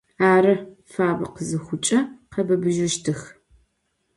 Arı, 0.31 0.55
fabe 0.93 1.25
khızıxhuç'e, 1.33 1.99
khebıbıjıştıx. 2.31 3.21